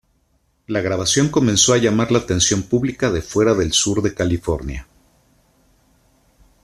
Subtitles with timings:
[0.65, 4.87] La grabación comenzó a llamar la atención pública de fuera del sur de California.